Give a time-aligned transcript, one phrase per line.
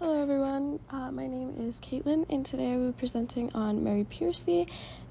[0.00, 0.80] Hello, everyone.
[0.88, 4.66] Uh, my name is Caitlin, and today I will be presenting on Mary Pearcy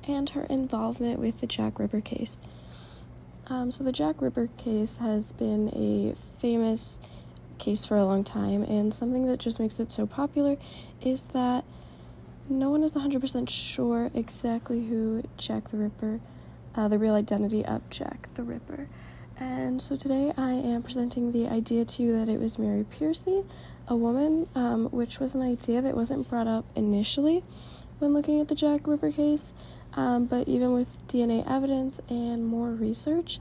[0.08, 2.40] and her involvement with the Jack Ripper case.
[3.52, 6.98] Um, so, the Jack Ripper case has been a famous
[7.60, 10.58] case for a long time, and something that just makes it so popular
[11.02, 11.66] is that
[12.50, 16.20] no one is 100% sure exactly who Jack the Ripper,
[16.74, 18.88] uh, the real identity of Jack the Ripper.
[19.40, 23.46] And so today I am presenting the idea to you that it was Mary Pearcy,
[23.90, 27.44] a woman, um, which was an idea that wasn't brought up initially
[27.98, 29.54] when looking at the Jack Ripper case.
[29.96, 33.40] Um, but even with DNA evidence and more research,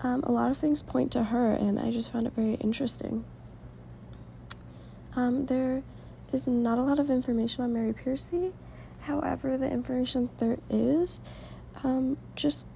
[0.00, 3.24] um, a lot of things point to her, and I just found it very interesting.
[5.14, 5.84] Um, there
[6.32, 8.52] is not a lot of information on Mary Pearcy.
[9.02, 11.20] However, the information there is
[11.84, 12.66] um, just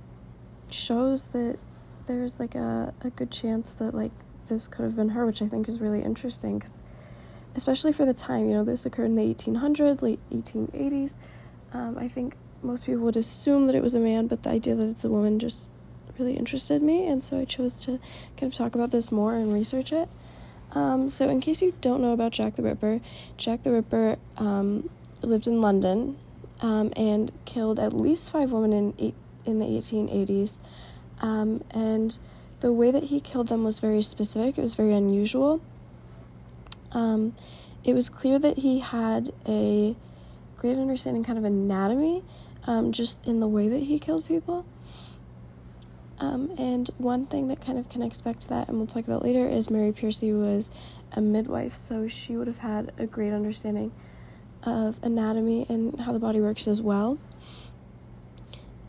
[0.71, 1.59] shows that
[2.07, 4.13] there's like a, a good chance that like
[4.49, 6.79] this could have been her, which I think is really interesting because
[7.59, 11.17] especially for the time, you know, this occurred in the 1800s, late 1880s.
[11.73, 14.77] Um, I think most people would assume that it was a man, but the idea
[14.77, 15.73] that it's a woman just
[16.19, 17.99] really interested me, and so I chose to
[18.37, 20.09] kind of talk about this more and research it.
[20.73, 23.01] Um, so, in case you don't know about Jack the Ripper,
[23.37, 24.89] Jack the Ripper um,
[25.21, 26.17] lived in London
[26.61, 30.59] um, and killed at least five women in eight, in the 1880s.
[31.21, 32.17] Um, and
[32.61, 35.61] the way that he killed them was very specific, it was very unusual.
[36.93, 37.35] Um,
[37.85, 39.97] it was clear that he had a
[40.57, 42.23] great understanding, kind of anatomy,
[42.67, 44.67] um, just in the way that he killed people.
[46.21, 49.23] Um, and one thing that kind of connects back to that, and we'll talk about
[49.23, 50.71] later, is Mary Pearcy was
[51.13, 53.93] a midwife, so she would have had a great understanding
[54.65, 57.19] of anatomy and how the body works as well.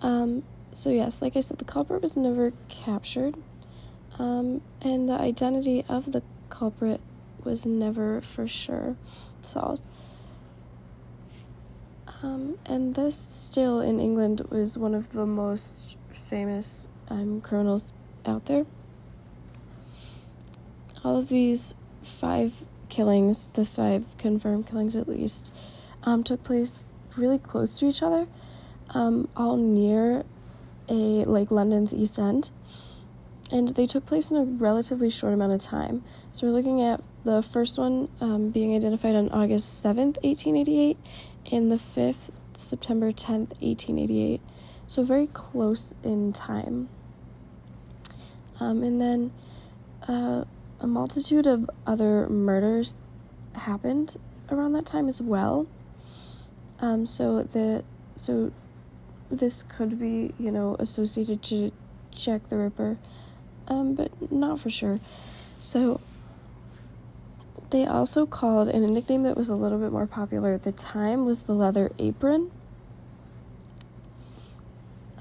[0.02, 3.36] Um, so, yes, like I said, the culprit was never captured,
[4.17, 7.00] um, and the identity of the culprit
[7.43, 8.95] was never for sure
[9.41, 9.85] solved.
[12.21, 17.94] Um, and this still in England was one of the most famous um, criminals
[18.25, 18.66] out there.
[21.03, 25.53] All of these five killings, the five confirmed killings at least,
[26.03, 28.28] um, took place really close to each other,
[28.89, 30.25] um, all near
[30.89, 32.51] a like London's East End,
[33.51, 36.03] and they took place in a relatively short amount of time.
[36.31, 40.79] So we're looking at the first one um, being identified on August seventh, eighteen eighty
[40.79, 40.97] eight,
[41.51, 44.41] and the fifth September tenth, eighteen eighty eight.
[44.87, 46.89] So very close in time.
[48.59, 49.31] Um, and then
[50.07, 50.45] uh,
[50.79, 52.99] a multitude of other murders
[53.53, 54.17] happened
[54.49, 55.67] around that time as well.
[56.79, 57.83] Um, so the
[58.16, 58.51] so
[59.29, 61.71] this could be, you know, associated to
[62.16, 62.97] Jack the Ripper,
[63.69, 65.00] um, but not for sure.
[65.59, 66.02] So
[67.69, 70.72] they also called, and a nickname that was a little bit more popular at the
[70.72, 72.52] time was the leather apron.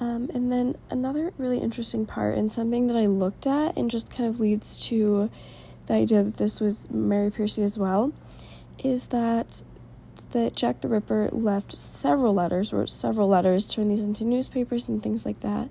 [0.01, 4.11] Um, and then another really interesting part, and something that I looked at, and just
[4.11, 5.29] kind of leads to
[5.87, 8.13] the idea that this was Mary Pearcy as well,
[8.79, 9.63] is that
[10.31, 15.03] that Jack the Ripper left several letters, wrote several letters, turned these into newspapers and
[15.03, 15.71] things like that.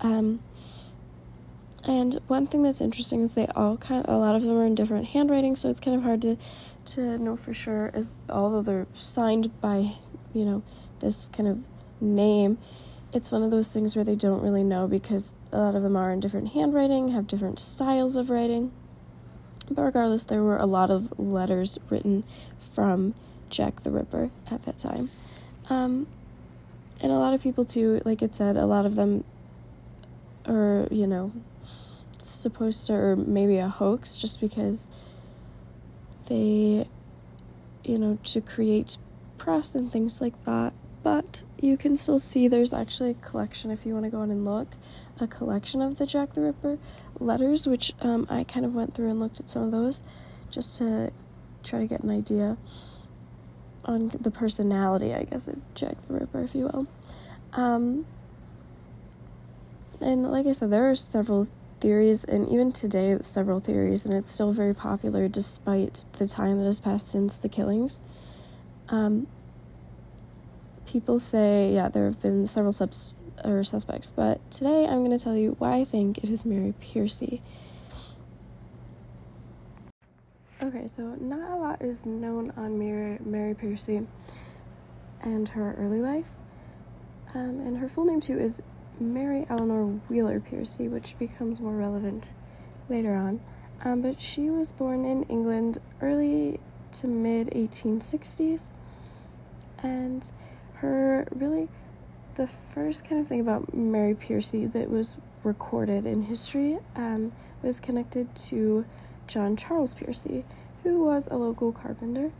[0.00, 0.40] Um,
[1.86, 4.64] and one thing that's interesting is they all kind of, a lot of them are
[4.64, 6.36] in different handwriting, so it's kind of hard to
[6.86, 7.90] to know for sure.
[7.94, 9.92] As although they're signed by,
[10.32, 10.62] you know,
[11.00, 11.58] this kind of
[12.00, 12.58] name,
[13.12, 15.96] it's one of those things where they don't really know because a lot of them
[15.96, 18.72] are in different handwriting, have different styles of writing.
[19.70, 22.24] But regardless, there were a lot of letters written
[22.58, 23.14] from
[23.48, 25.10] Jack the Ripper at that time.
[25.70, 26.06] Um,
[27.00, 29.24] and a lot of people, too, like it said, a lot of them
[30.46, 31.32] are, you know,
[32.18, 34.88] supposed to, or maybe a hoax just because
[36.28, 36.88] they,
[37.84, 38.96] you know, to create
[39.38, 40.72] press and things like that.
[41.02, 44.30] But you can still see there's actually a collection if you want to go on
[44.30, 44.68] and look,
[45.20, 46.78] a collection of the Jack the Ripper
[47.20, 50.02] letters, which um, I kind of went through and looked at some of those
[50.50, 51.12] just to
[51.62, 52.56] try to get an idea
[53.84, 56.86] on the personality, I guess, of Jack the Ripper, if you will.
[57.52, 58.06] Um,
[60.00, 61.48] and like I said, there are several
[61.80, 66.64] theories, and even today, several theories, and it's still very popular despite the time that
[66.64, 68.00] has passed since the killings.
[68.88, 69.26] Um,
[70.86, 73.14] people say, yeah, there have been several subs
[73.44, 76.74] or suspects, but today I'm going to tell you why I think it is Mary
[76.80, 77.40] Pearcy.
[80.62, 84.06] Okay, so not a lot is known on Mary, Mary Pearcy
[85.20, 86.28] and her early life.
[87.34, 88.62] Um, and her full name, too, is
[89.00, 92.32] Mary Eleanor Wheeler Pearcy, which becomes more relevant
[92.88, 93.40] later on.
[93.84, 96.60] Um, but she was born in England early
[96.92, 98.70] to mid 1860s.
[99.82, 100.30] And
[100.74, 101.68] her really,
[102.36, 107.32] the first kind of thing about Mary Pearcy that was recorded in history um,
[107.62, 108.84] was connected to
[109.26, 110.44] John Charles Pearcy,
[110.82, 112.32] who was a local carpenter.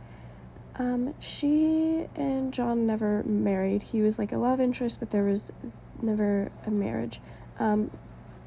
[0.77, 3.83] Um, she and John never married.
[3.83, 5.51] He was like a love interest, but there was
[6.01, 7.19] never a marriage.
[7.59, 7.91] Um,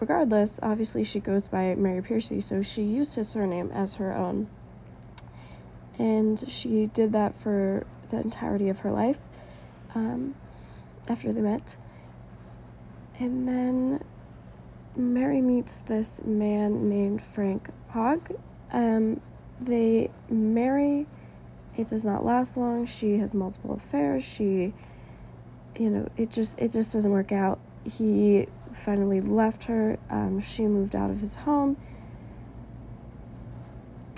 [0.00, 4.48] regardless, obviously she goes by Mary Pearcy, so she used his surname as her own.
[5.98, 9.18] And she did that for the entirety of her life
[9.94, 10.34] um,
[11.08, 11.76] after they met.
[13.18, 14.04] And then
[14.94, 18.32] Mary meets this man named Frank Hogg.
[18.72, 19.20] Um,
[19.60, 21.06] they marry.
[21.76, 22.86] It does not last long.
[22.86, 24.24] She has multiple affairs.
[24.24, 24.74] She,
[25.78, 27.58] you know, it just it just doesn't work out.
[27.84, 29.98] He finally left her.
[30.10, 31.76] Um, she moved out of his home,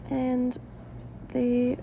[0.09, 0.59] and
[1.29, 1.77] they,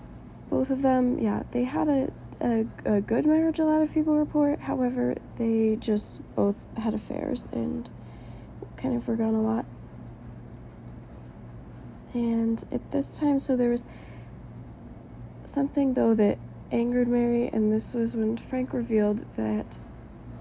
[0.50, 3.58] both of them, yeah, they had a a, a good marriage.
[3.58, 4.60] A lot of people report.
[4.60, 7.88] However, they just both had affairs and
[8.76, 9.64] kind of forgot a lot.
[12.14, 13.84] And at this time, so there was
[15.44, 16.38] something though that
[16.70, 19.78] angered Mary, and this was when Frank revealed that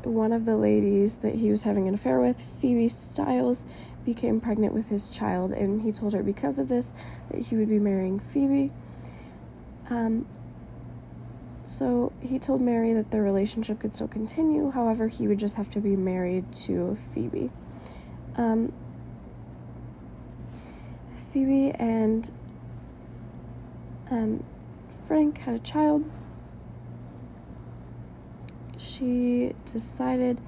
[0.03, 3.63] one of the ladies that he was having an affair with, Phoebe Styles,
[4.05, 6.93] became pregnant with his child, and he told her because of this
[7.29, 8.71] that he would be marrying Phoebe.
[9.89, 10.25] Um,
[11.63, 15.69] so he told Mary that their relationship could still continue, however, he would just have
[15.71, 17.51] to be married to Phoebe.
[18.37, 18.71] Um,
[21.33, 22.31] Phoebe and
[24.09, 24.43] um,
[25.05, 26.09] Frank had a child.
[28.97, 30.41] She decided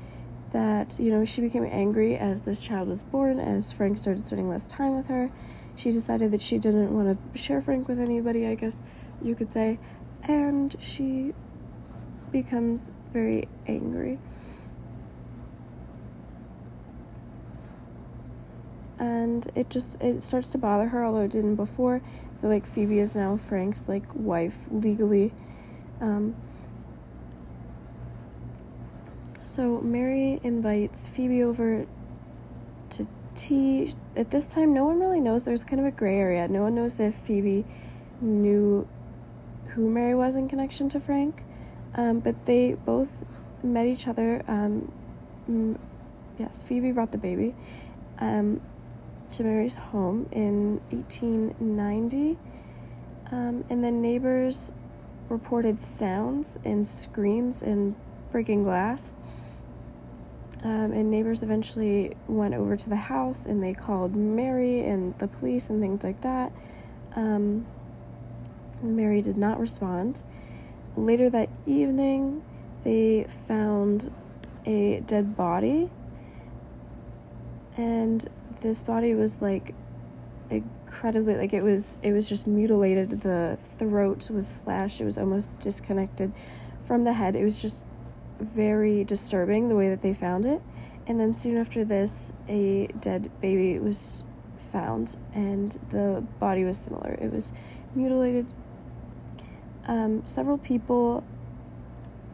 [0.52, 4.50] that, you know, she became angry as this child was born, as Frank started spending
[4.50, 5.32] less time with her.
[5.76, 8.82] She decided that she didn't want to share Frank with anybody, I guess
[9.22, 9.78] you could say,
[10.24, 11.34] and she
[12.32, 14.20] becomes very angry.
[19.00, 22.02] and it just it starts to bother her although it didn't before
[22.42, 25.32] that like phoebe is now frank's like wife legally
[26.02, 26.36] um,
[29.50, 31.88] so mary invites phoebe over
[32.92, 33.94] to tea.
[34.16, 35.44] At this time no one really knows.
[35.44, 36.48] There's kind of a gray area.
[36.48, 37.66] No one knows if phoebe
[38.22, 38.88] knew
[39.70, 41.44] who mary was in connection to frank.
[41.96, 43.26] Um, but they both
[43.64, 44.92] met each other um,
[46.38, 47.56] yes phoebe brought the baby
[48.20, 48.62] um,
[49.32, 52.38] to Mary's home in 1890.
[53.32, 54.72] Um, and then neighbors
[55.28, 57.96] reported sounds and screams and
[58.32, 59.16] breaking glass.
[60.62, 65.28] Um, and neighbors eventually went over to the house and they called Mary and the
[65.28, 66.52] police and things like that.
[67.16, 67.66] Um,
[68.82, 70.22] Mary did not respond.
[70.98, 72.44] Later that evening,
[72.84, 74.12] they found
[74.66, 75.90] a dead body
[77.78, 78.28] and
[78.62, 79.74] this body was like
[80.50, 85.60] incredibly like it was it was just mutilated the throat was slashed it was almost
[85.62, 86.32] disconnected
[86.80, 87.86] from the head it was just
[88.40, 90.62] very disturbing the way that they found it.
[91.08, 94.24] And then soon after this a dead baby was
[94.58, 97.18] found and the body was similar.
[97.22, 97.52] It was
[97.96, 98.54] mutilated.
[99.88, 101.24] Um, several people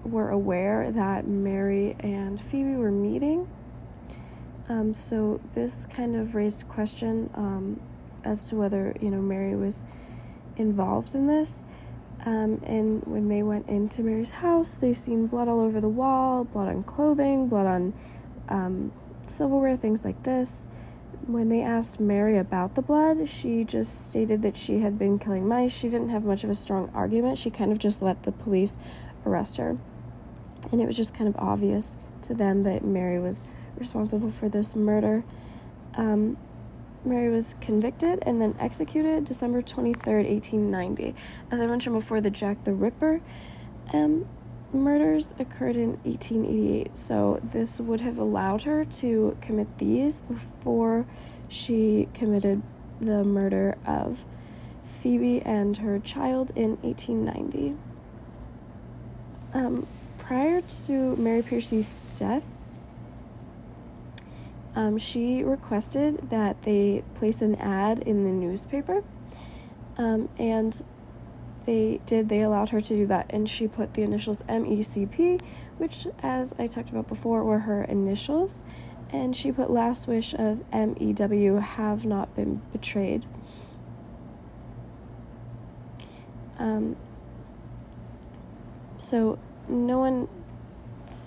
[0.04, 3.48] were aware that mary and phoebe were meeting.
[4.68, 7.80] Um, so this kind of raised question um,
[8.24, 9.86] as to whether you know Mary was
[10.58, 11.64] involved in this.
[12.24, 16.44] Um, and when they went into Mary's house, they seen blood all over the wall,
[16.44, 17.94] blood on clothing, blood on
[18.50, 18.92] um,
[19.28, 20.68] silverware, things like this.
[21.28, 25.48] When they asked Mary about the blood, she just stated that she had been killing
[25.48, 25.76] mice.
[25.76, 27.38] She didn't have much of a strong argument.
[27.38, 28.78] She kind of just let the police
[29.26, 29.78] arrest her.
[30.72, 33.44] And it was just kind of obvious to them that Mary was
[33.78, 35.24] responsible for this murder.
[35.96, 36.38] Um,
[37.06, 41.16] Mary was convicted and then executed December 23rd, 1890.
[41.52, 43.22] As I mentioned before, the Jack the Ripper
[43.94, 44.28] um,
[44.74, 51.06] murders occurred in 1888, so this would have allowed her to commit these before
[51.48, 52.62] she committed
[53.00, 54.26] the murder of
[55.02, 57.76] Phoebe and her child in 1890.
[59.54, 62.44] Um, prior to Mary Pearcy's death,
[64.76, 69.04] um, she requested that they place an ad in the newspaper,
[69.98, 70.84] um, and
[71.66, 72.30] they did.
[72.30, 75.42] They allowed her to do that, and she put the initials MECP,
[75.78, 78.62] which, as I talked about before, were her initials,
[79.10, 83.26] and she put last wish of MEW have not been betrayed.
[86.58, 86.96] Um,
[88.98, 90.28] so no one,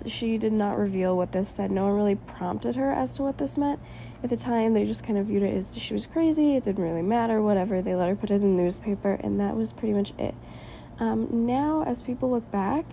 [0.06, 1.70] she did not reveal what this said.
[1.70, 3.80] No one really prompted her as to what this meant.
[4.23, 6.56] At the time, they just kind of viewed it as she was crazy.
[6.56, 7.80] It didn't really matter, whatever.
[7.80, 10.35] They let her put it in the newspaper, and that was pretty much it.
[10.99, 12.85] Um, now, as people look back,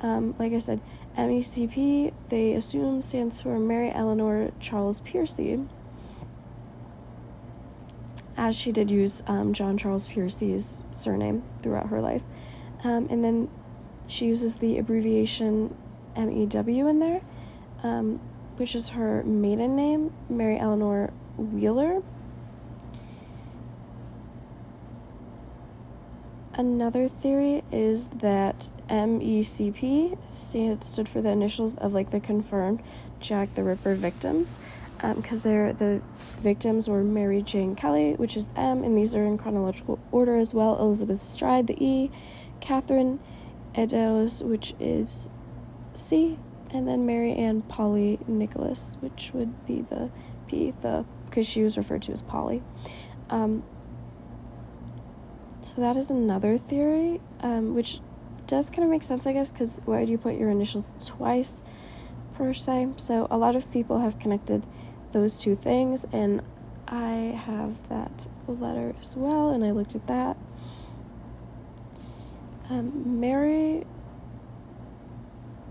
[0.00, 0.80] um, like I said,
[1.16, 5.66] MECP, they assume stands for Mary Eleanor Charles Pearcy,
[8.36, 12.22] as she did use um, John Charles Pearcy's surname throughout her life.
[12.82, 13.50] Um, and then
[14.06, 15.76] she uses the abbreviation
[16.16, 17.20] MEW in there,
[17.82, 18.20] um,
[18.56, 22.02] which is her maiden name, Mary Eleanor Wheeler.
[26.54, 32.82] Another theory is that MECP stand, stood for the initials of like the confirmed
[33.20, 34.58] Jack the Ripper victims,
[35.16, 36.02] because um, they're the
[36.40, 40.52] victims were Mary Jane Kelly, which is M, and these are in chronological order as
[40.52, 40.78] well.
[40.78, 42.10] Elizabeth Stride, the E,
[42.60, 43.18] Catherine
[43.74, 45.30] Eddowes, which is
[45.94, 46.38] C,
[46.70, 50.10] and then Mary Ann Polly Nicholas, which would be the
[50.48, 52.62] P, the because she was referred to as Polly.
[53.30, 53.62] Um,
[55.62, 58.00] so that is another theory, um, which
[58.46, 61.62] does kind of make sense, I guess, because why do you put your initials twice,
[62.34, 62.88] per se?
[62.96, 64.66] So a lot of people have connected
[65.12, 66.42] those two things, and
[66.88, 70.36] I have that letter as well, and I looked at that.
[72.68, 73.84] Um, Mary,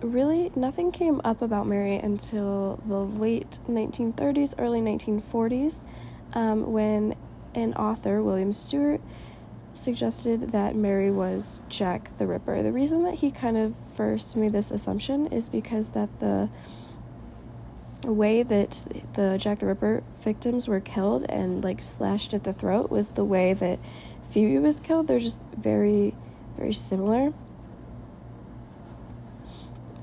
[0.01, 5.81] really, nothing came up about Mary until the late 1930s, early 1940s,
[6.33, 7.15] um, when
[7.55, 9.01] an author, William Stewart,
[9.73, 12.61] suggested that Mary was Jack the Ripper.
[12.63, 16.49] The reason that he kind of first made this assumption is because that the
[18.05, 22.89] way that the Jack the Ripper victims were killed and like slashed at the throat
[22.89, 23.79] was the way that
[24.31, 25.07] Phoebe was killed.
[25.07, 26.13] They're just very,
[26.57, 27.33] very similar.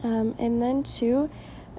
[0.02, 1.30] Um, and then too,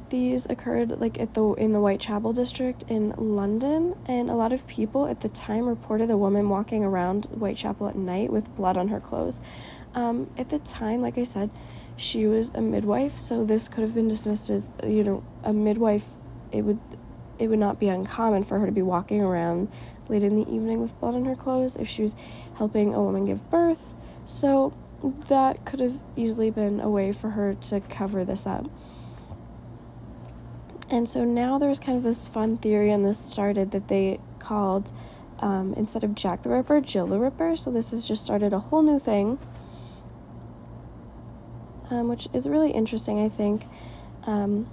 [0.09, 4.65] these occurred like at the in the Whitechapel district in London, and a lot of
[4.67, 8.88] people at the time reported a woman walking around Whitechapel at night with blood on
[8.89, 9.41] her clothes.
[9.95, 11.49] Um, at the time, like I said,
[11.95, 16.05] she was a midwife, so this could have been dismissed as you know a midwife.
[16.51, 16.79] It would
[17.38, 19.69] it would not be uncommon for her to be walking around
[20.09, 22.15] late in the evening with blood on her clothes if she was
[22.55, 23.93] helping a woman give birth.
[24.25, 24.73] So
[25.27, 28.70] that could have easily been a way for her to cover this up.
[30.89, 34.91] And so now there's kind of this fun theory, and this started that they called
[35.39, 37.56] um, instead of Jack the Ripper, Jill the Ripper.
[37.56, 39.38] So this has just started a whole new thing,
[41.91, 43.65] um, which is really interesting, I think.
[44.24, 44.70] Um,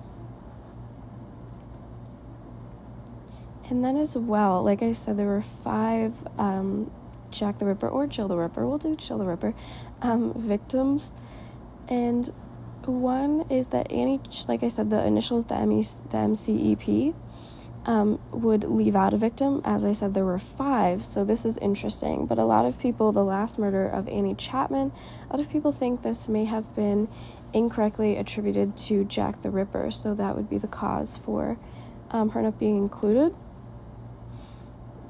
[3.69, 6.91] and then as well, like I said, there were five um,
[7.31, 8.67] Jack the Ripper or Jill the Ripper.
[8.67, 9.55] We'll do Jill the Ripper
[10.03, 11.13] um, victims,
[11.89, 12.33] and
[12.85, 17.15] one is that Annie, like I said, the initials, the, ME, the MCEP,
[17.85, 19.63] um, would leave out a victim.
[19.65, 22.27] As I said, there were five, so this is interesting.
[22.27, 24.93] But a lot of people, the last murder of Annie Chapman,
[25.29, 27.09] a lot of people think this may have been
[27.53, 31.59] incorrectly attributed to Jack the Ripper, so that would be the cause for
[32.11, 33.35] um, her not being included.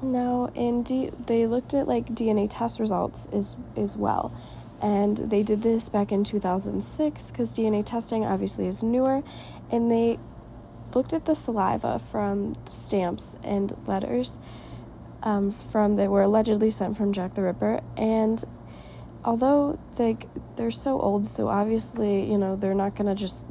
[0.01, 4.33] Now, in D- they looked at like DNA test results as as well,
[4.81, 9.23] and they did this back in 2006 because DNA testing obviously is newer,
[9.71, 10.19] and they
[10.93, 14.37] looked at the saliva from stamps and letters
[15.23, 18.43] um, from that were allegedly sent from Jack the Ripper, and
[19.25, 20.17] although they
[20.57, 23.47] they're so old, so obviously you know they're not gonna just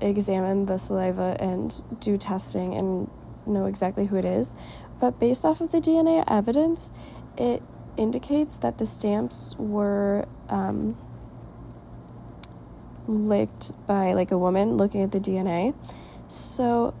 [0.00, 3.10] examine the saliva and do testing and
[3.46, 4.54] know exactly who it is,
[5.00, 6.92] but based off of the DNA evidence,
[7.36, 7.62] it
[7.96, 10.96] indicates that the stamps were um,
[13.06, 15.74] licked by like a woman looking at the DNA.
[16.28, 16.94] So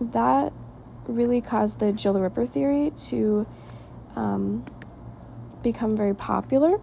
[0.00, 0.52] that
[1.06, 3.46] really caused the Jill the Ripper theory to
[4.16, 4.64] um,
[5.62, 6.80] become very popular.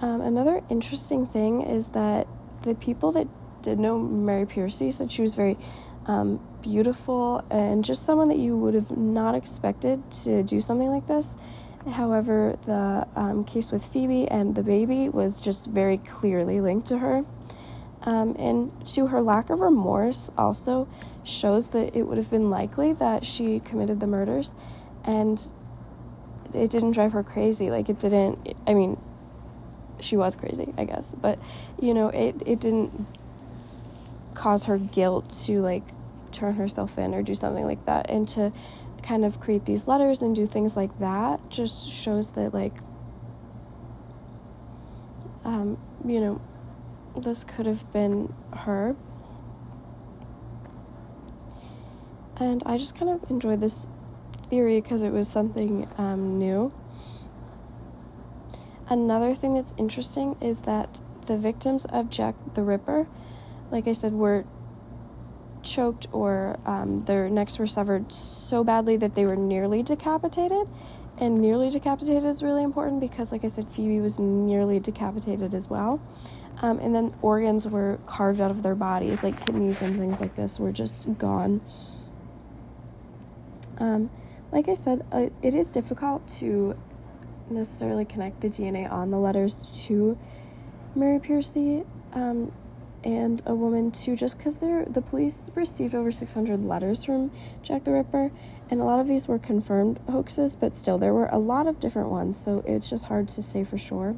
[0.00, 2.26] Um, another interesting thing is that
[2.62, 3.28] the people that
[3.62, 5.56] did know Mary Pearcy said she was very
[6.06, 11.06] um, beautiful and just someone that you would have not expected to do something like
[11.06, 11.36] this.
[11.92, 16.98] However, the um, case with Phoebe and the baby was just very clearly linked to
[16.98, 17.24] her.
[18.00, 20.88] Um, and to her lack of remorse also
[21.22, 24.54] shows that it would have been likely that she committed the murders
[25.04, 25.40] and
[26.54, 27.70] it didn't drive her crazy.
[27.70, 28.98] Like, it didn't, I mean,
[30.00, 31.38] she was crazy, I guess, but
[31.78, 33.06] you know, it, it didn't
[34.34, 35.84] cause her guilt to like
[36.34, 38.52] turn herself in or do something like that and to
[39.02, 42.74] kind of create these letters and do things like that just shows that, like,
[45.44, 46.40] um, you know,
[47.16, 48.96] this could have been her.
[52.36, 53.86] And I just kind of enjoyed this
[54.50, 56.72] theory because it was something um, new.
[58.88, 63.06] Another thing that's interesting is that the victims of Jack the Ripper,
[63.70, 64.44] like I said, were
[65.64, 70.68] choked or um, their necks were severed so badly that they were nearly decapitated.
[71.16, 75.70] And nearly decapitated is really important because, like I said, Phoebe was nearly decapitated as
[75.70, 76.00] well.
[76.60, 80.34] Um, and then organs were carved out of their bodies, like kidneys and things like
[80.34, 81.60] this, were just gone.
[83.78, 84.10] Um,
[84.50, 86.76] like I said, uh, it is difficult to
[87.50, 90.18] necessarily connect the DNA on the letters to
[90.94, 92.52] Mary Pearcy um,
[93.04, 97.30] and a woman too, just because they the police received over 600 letters from
[97.62, 98.32] Jack the Ripper,
[98.70, 101.78] and a lot of these were confirmed hoaxes, but still there were a lot of
[101.78, 104.16] different ones, so it's just hard to say for sure.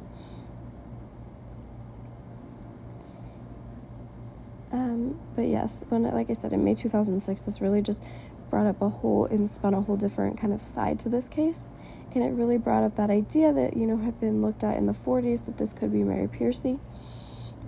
[4.71, 8.01] Um, but yes, when like I said in May 2006, this really just
[8.49, 11.71] brought up a whole and spun a whole different kind of side to this case.
[12.15, 14.85] And it really brought up that idea that, you know, had been looked at in
[14.85, 16.79] the 40s that this could be Mary Pearcy.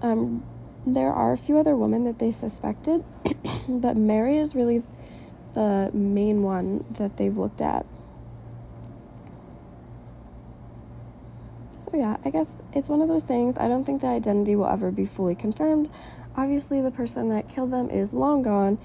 [0.01, 0.43] Um,
[0.86, 3.03] there are a few other women that they suspected,
[3.67, 4.83] but Mary is really
[5.53, 7.86] the main one that they've looked at.
[11.77, 13.55] So, yeah, I guess it's one of those things.
[13.57, 15.89] I don't think the identity will ever be fully confirmed.
[16.36, 18.77] Obviously, the person that killed them is long gone,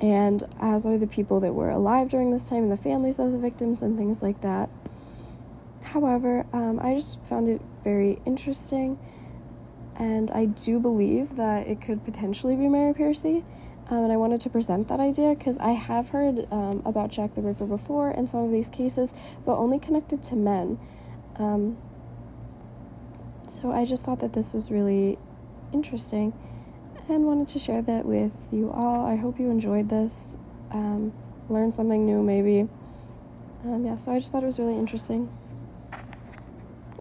[0.00, 3.32] and as are the people that were alive during this time and the families of
[3.32, 4.68] the victims and things like that.
[5.82, 8.98] However, um, I just found it very interesting,
[10.00, 13.44] and I do believe that it could potentially be Mary Pearcy.
[13.90, 17.34] Um, and I wanted to present that idea because I have heard um, about Jack
[17.34, 19.12] the Ripper before in some of these cases,
[19.44, 20.78] but only connected to men.
[21.36, 21.76] Um,
[23.46, 25.18] so I just thought that this was really
[25.72, 26.32] interesting
[27.08, 29.04] and wanted to share that with you all.
[29.04, 30.38] I hope you enjoyed this,
[30.70, 31.12] um,
[31.50, 32.68] learned something new maybe.
[33.64, 35.28] Um, yeah, so I just thought it was really interesting.